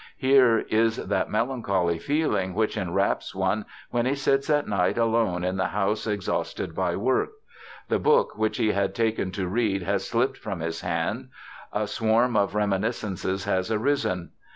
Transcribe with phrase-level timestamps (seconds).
[0.17, 5.57] Here is that melancholy feeling which enwraps one when he sits at night alone in
[5.57, 7.29] the house exhausted by work;
[7.87, 11.29] the book which he had taken to read has slipped from his hand;
[11.71, 14.31] a swarm of reminiscences has arisen.